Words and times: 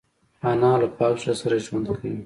انا 0.49 0.71
له 0.81 0.87
پاک 0.97 1.15
زړه 1.23 1.33
سره 1.41 1.55
ژوند 1.65 1.85
کوي 1.97 2.13